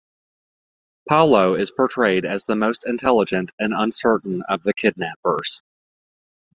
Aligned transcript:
Paulo 1.07 1.53
is 1.53 1.69
portrayed 1.69 2.25
as 2.25 2.47
the 2.47 2.55
most 2.55 2.87
intelligent 2.89 3.51
and 3.59 3.71
uncertain 3.71 4.41
of 4.49 4.63
the 4.63 4.73
kidnappers. 4.73 5.61